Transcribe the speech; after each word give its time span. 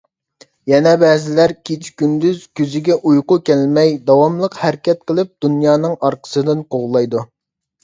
يەنە 0.69 0.93
بەزىلەر 1.01 1.53
كېچە-كۈندۈز 1.69 2.39
كۆزىگە 2.61 2.97
ئۇيقۇ 3.11 3.39
كەلمەي 3.51 3.93
داۋاملىق 4.09 4.59
ھەرىكەت 4.63 5.07
قىلىپ 5.13 5.33
دۇنيانىڭ 5.47 5.97
ئارقىسىدىن 6.11 6.67
قوغلايدۇ. 6.75 7.25